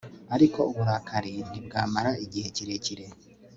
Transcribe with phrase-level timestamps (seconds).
[0.35, 3.05] ariko uburakari ntibwamara igihe kirekire